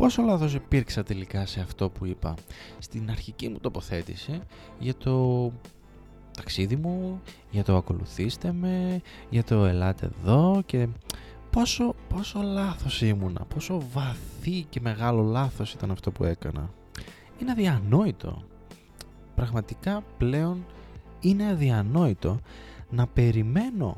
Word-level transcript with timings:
πόσο 0.00 0.22
λάθος 0.22 0.54
υπήρξα 0.54 1.02
τελικά 1.02 1.46
σε 1.46 1.60
αυτό 1.60 1.90
που 1.90 2.06
είπα 2.06 2.34
στην 2.78 3.10
αρχική 3.10 3.48
μου 3.48 3.58
τοποθέτηση 3.58 4.40
για 4.78 4.94
το 4.94 5.52
ταξίδι 6.36 6.76
μου, 6.76 7.20
για 7.50 7.64
το 7.64 7.76
ακολουθήστε 7.76 8.52
με, 8.52 9.00
για 9.30 9.44
το 9.44 9.64
ελάτε 9.64 10.06
εδώ 10.06 10.62
και 10.66 10.88
πόσο, 11.50 11.94
πόσο 12.08 12.42
λάθος 12.42 13.02
ήμουνα, 13.02 13.44
πόσο 13.44 13.82
βαθύ 13.92 14.66
και 14.68 14.80
μεγάλο 14.80 15.22
λάθος 15.22 15.72
ήταν 15.72 15.90
αυτό 15.90 16.10
που 16.10 16.24
έκανα. 16.24 16.70
Είναι 17.40 17.50
αδιανόητο. 17.50 18.42
Πραγματικά 19.34 20.02
πλέον 20.18 20.64
είναι 21.20 21.48
αδιανόητο 21.48 22.40
να 22.90 23.06
περιμένω 23.06 23.96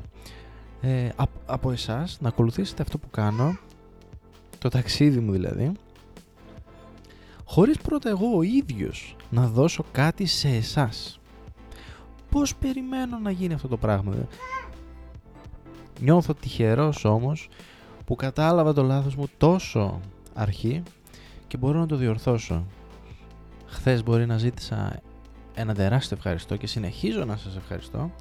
ε, 0.81 1.09
από 1.45 1.71
εσάς 1.71 2.17
να 2.21 2.27
ακολουθήσετε 2.27 2.81
αυτό 2.81 2.97
που 2.97 3.09
κάνω, 3.09 3.57
το 4.59 4.69
ταξίδι 4.69 5.19
μου 5.19 5.31
δηλαδή, 5.31 5.71
χωρίς 7.53 7.77
πρώτα 7.77 8.09
εγώ 8.09 8.37
ο 8.37 8.41
ίδιος 8.41 9.15
να 9.29 9.47
δώσω 9.47 9.85
κάτι 9.91 10.25
σε 10.25 10.47
εσάς. 10.47 11.19
Πώς 12.29 12.55
περιμένω 12.55 13.17
να 13.17 13.31
γίνει 13.31 13.53
αυτό 13.53 13.67
το 13.67 13.77
πράγμα; 13.77 14.27
Νιώθω 15.99 16.33
τυχερός 16.33 17.05
όμως 17.05 17.49
που 18.05 18.15
κατάλαβα 18.15 18.73
το 18.73 18.83
λάθος 18.83 19.15
μου 19.15 19.25
τόσο 19.37 19.99
αρχή 20.33 20.83
και 21.47 21.57
μπορώ 21.57 21.79
να 21.79 21.85
το 21.85 21.95
διορθώσω. 21.95 22.65
Χθες 23.65 24.03
μπορεί 24.03 24.25
να 24.25 24.37
ζήτησα 24.37 25.01
ένα 25.53 25.73
τεράστιο 25.73 26.17
ευχαριστώ 26.17 26.55
και 26.55 26.67
συνεχίζω 26.67 27.25
να 27.25 27.37
σας 27.37 27.55
ευχαριστώ. 27.55 28.11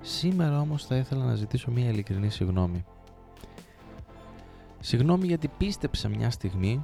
Σήμερα 0.00 0.60
όμως 0.60 0.84
θα 0.86 0.96
ήθελα 0.96 1.24
να 1.24 1.34
ζητήσω 1.34 1.70
μια 1.70 1.88
ειλικρινή 1.88 2.30
συγγνώμη. 2.30 2.84
Συγγνώμη 4.80 5.26
γιατί 5.26 5.48
πίστεψα 5.58 6.08
μια 6.08 6.30
στιγμή 6.30 6.80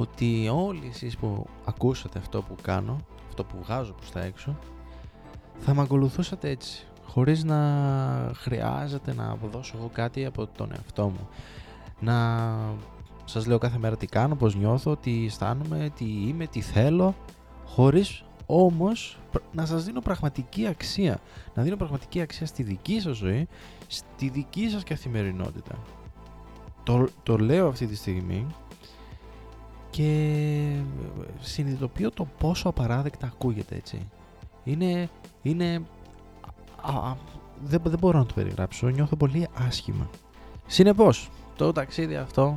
ότι 0.00 0.50
όλοι 0.52 0.86
εσείς 0.88 1.16
που 1.16 1.46
ακούσατε 1.64 2.18
αυτό 2.18 2.42
που 2.42 2.54
κάνω, 2.62 3.00
αυτό 3.28 3.44
που 3.44 3.56
βγάζω 3.62 3.92
προς 3.92 4.10
τα 4.10 4.20
έξω, 4.20 4.58
θα 5.58 5.74
με 5.74 5.82
ακολουθούσατε 5.82 6.48
έτσι, 6.48 6.86
χωρίς 7.06 7.44
να 7.44 7.60
χρειάζεται 8.34 9.14
να 9.14 9.30
αποδώσω 9.30 9.74
εγώ 9.76 9.90
κάτι 9.92 10.24
από 10.24 10.46
τον 10.46 10.72
εαυτό 10.72 11.08
μου. 11.08 11.28
Να 12.00 12.48
σας 13.24 13.46
λέω 13.46 13.58
κάθε 13.58 13.78
μέρα 13.78 13.96
τι 13.96 14.06
κάνω, 14.06 14.36
πώς 14.36 14.54
νιώθω, 14.54 14.96
τι 14.96 15.24
αισθάνομαι, 15.24 15.90
τι 15.96 16.04
είμαι, 16.04 16.46
τι 16.46 16.60
θέλω, 16.60 17.14
χωρίς 17.66 18.24
όμως 18.46 19.18
να 19.52 19.66
σας 19.66 19.84
δίνω 19.84 20.00
πραγματική 20.00 20.66
αξία. 20.66 21.20
Να 21.54 21.62
δίνω 21.62 21.76
πραγματική 21.76 22.20
αξία 22.20 22.46
στη 22.46 22.62
δική 22.62 23.00
σας 23.00 23.16
ζωή, 23.16 23.48
στη 23.86 24.28
δική 24.28 24.68
σας 24.68 24.82
καθημερινότητα. 24.82 25.78
Το, 26.82 27.08
το 27.22 27.38
λέω 27.38 27.68
αυτή 27.68 27.86
τη 27.86 27.96
στιγμή 27.96 28.46
και 29.90 30.82
συνειδητοποιώ 31.40 32.10
το 32.10 32.26
πόσο 32.38 32.68
απαράδεκτα 32.68 33.26
ακούγεται 33.26 33.74
έτσι. 33.74 34.08
Είναι, 34.64 35.08
είναι 35.42 35.82
α, 36.82 37.14
δεν, 37.64 37.80
δεν 37.84 37.98
μπορώ 37.98 38.18
να 38.18 38.26
το 38.26 38.34
περιγράψω, 38.34 38.88
νιώθω 38.88 39.16
πολύ 39.16 39.48
άσχημα. 39.66 40.10
Συνεπώς, 40.66 41.28
το 41.56 41.72
ταξίδι 41.72 42.16
αυτό 42.16 42.56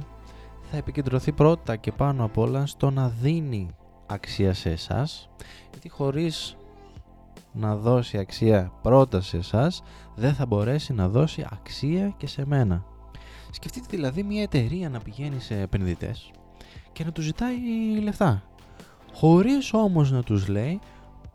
θα 0.71 0.77
επικεντρωθεί 0.77 1.31
πρώτα 1.31 1.75
και 1.75 1.91
πάνω 1.91 2.23
απ' 2.23 2.37
όλα 2.37 2.65
στο 2.65 2.91
να 2.91 3.09
δίνει 3.09 3.69
αξία 4.05 4.53
σε 4.53 4.69
εσάς 4.69 5.29
γιατί 5.71 5.89
χωρίς 5.89 6.57
να 7.51 7.75
δώσει 7.75 8.17
αξία 8.17 8.71
πρώτα 8.81 9.21
σε 9.21 9.37
εσάς 9.37 9.83
δεν 10.15 10.33
θα 10.33 10.45
μπορέσει 10.45 10.93
να 10.93 11.09
δώσει 11.09 11.45
αξία 11.51 12.13
και 12.17 12.27
σε 12.27 12.45
μένα 12.45 12.85
σκεφτείτε 13.51 13.87
δηλαδή 13.89 14.23
μια 14.23 14.41
εταιρεία 14.41 14.89
να 14.89 14.99
πηγαίνει 14.99 15.39
σε 15.39 15.59
επενδυτές 15.59 16.31
και 16.93 17.03
να 17.03 17.11
τους 17.11 17.23
ζητάει 17.23 17.55
λεφτά 18.03 18.43
χωρίς 19.13 19.73
όμως 19.73 20.11
να 20.11 20.23
τους 20.23 20.47
λέει 20.47 20.79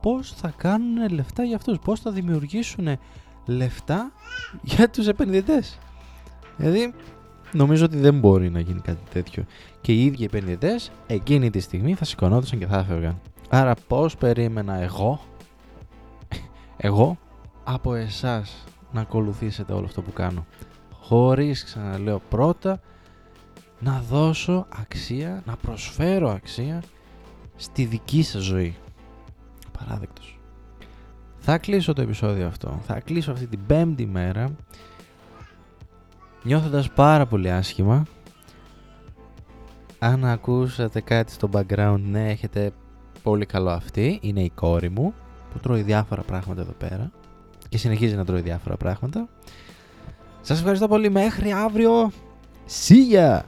πώς 0.00 0.32
θα 0.32 0.52
κάνουν 0.56 1.10
λεφτά 1.10 1.44
για 1.44 1.56
αυτούς 1.56 1.78
πώς 1.78 2.00
θα 2.00 2.10
δημιουργήσουν 2.10 2.98
λεφτά 3.46 4.12
για 4.62 4.90
τους 4.90 5.06
επενδυτές 5.06 5.78
δηλαδή 6.56 6.94
νομίζω 7.52 7.84
ότι 7.84 7.96
δεν 7.96 8.18
μπορεί 8.18 8.50
να 8.50 8.60
γίνει 8.60 8.80
κάτι 8.80 9.02
τέτοιο. 9.12 9.44
Και 9.80 9.92
οι 9.92 10.04
ίδιοι 10.04 10.24
επενδυτές 10.24 10.90
εκείνη 11.06 11.50
τη 11.50 11.60
στιγμή 11.60 11.94
θα 11.94 12.04
σηκωνόντουσαν 12.04 12.58
και 12.58 12.66
θα 12.66 12.78
έφευγαν. 12.78 13.20
Άρα 13.48 13.74
πώς 13.86 14.16
περίμενα 14.16 14.74
εγώ, 14.74 15.20
εγώ 16.76 17.18
από 17.64 17.94
εσάς 17.94 18.64
να 18.92 19.00
ακολουθήσετε 19.00 19.72
όλο 19.72 19.84
αυτό 19.84 20.02
που 20.02 20.12
κάνω. 20.12 20.46
Χωρίς, 21.00 21.64
ξαναλέω, 21.64 22.20
πρώτα 22.28 22.80
να 23.80 24.02
δώσω 24.08 24.66
αξία, 24.80 25.42
να 25.46 25.56
προσφέρω 25.56 26.30
αξία 26.30 26.82
στη 27.56 27.84
δική 27.84 28.22
σας 28.22 28.42
ζωή. 28.42 28.76
Παράδεκτος. 29.78 30.40
Θα 31.38 31.58
κλείσω 31.58 31.92
το 31.92 32.02
επεισόδιο 32.02 32.46
αυτό. 32.46 32.80
Θα 32.86 33.00
κλείσω 33.00 33.32
αυτή 33.32 33.46
την 33.46 33.60
πέμπτη 33.66 34.06
μέρα 34.06 34.50
νιώθοντας 36.42 36.90
πάρα 36.90 37.26
πολύ 37.26 37.50
άσχημα 37.50 38.06
αν 39.98 40.24
ακούσατε 40.24 41.00
κάτι 41.00 41.32
στο 41.32 41.50
background 41.52 42.00
ναι 42.00 42.30
έχετε 42.30 42.72
πολύ 43.22 43.46
καλό 43.46 43.70
αυτή 43.70 44.18
είναι 44.22 44.40
η 44.40 44.50
κόρη 44.50 44.88
μου 44.88 45.14
που 45.52 45.58
τρώει 45.58 45.82
διάφορα 45.82 46.22
πράγματα 46.22 46.60
εδώ 46.60 46.72
πέρα 46.72 47.10
και 47.68 47.78
συνεχίζει 47.78 48.14
να 48.16 48.24
τρώει 48.24 48.40
διάφορα 48.40 48.76
πράγματα 48.76 49.28
σας 50.40 50.58
ευχαριστώ 50.58 50.88
πολύ 50.88 51.10
μέχρι 51.10 51.52
αύριο 51.52 52.10
See 52.86 53.14
ya! 53.14 53.40